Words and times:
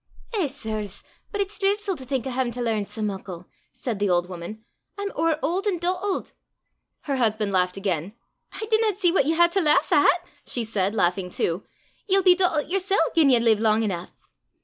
"Eh, 0.33 0.47
sirs, 0.47 1.03
but 1.31 1.39
it's 1.39 1.59
dreidfu' 1.59 1.95
to 1.95 2.05
think 2.05 2.25
o' 2.25 2.31
haein' 2.31 2.49
to 2.53 2.59
learn 2.59 2.83
sae 2.83 3.03
muckle!" 3.03 3.45
said 3.71 3.99
the 3.99 4.09
old 4.09 4.27
woman. 4.27 4.65
"I'm 4.97 5.11
ower 5.15 5.37
auld 5.43 5.67
an' 5.67 5.77
dottlet!" 5.77 6.31
Her 7.01 7.17
husband 7.17 7.51
laughed 7.51 7.77
again. 7.77 8.15
"I 8.51 8.65
dinna 8.65 8.95
see 8.95 9.11
what 9.11 9.25
ye 9.27 9.35
hae 9.35 9.49
to 9.49 9.61
lauch 9.61 9.91
at!" 9.91 10.25
she 10.43 10.63
said, 10.63 10.95
laughing 10.95 11.29
too. 11.29 11.67
"Ye'll 12.07 12.23
be 12.23 12.35
dottlet 12.35 12.71
yersel' 12.71 13.11
gien 13.13 13.29
ye 13.29 13.39
live 13.39 13.59
lang 13.59 13.83
eneuch!" 13.83 14.09